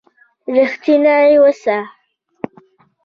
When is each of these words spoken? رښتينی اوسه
رښتينی 0.55 1.31
اوسه 1.39 1.77